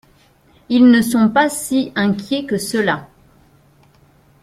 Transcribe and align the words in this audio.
Ils 0.69 0.89
ne 0.89 0.99
sont 1.03 1.29
pas 1.29 1.47
si 1.47 1.91
inquiets 1.95 2.45
que 2.47 2.57
cela. 2.57 3.07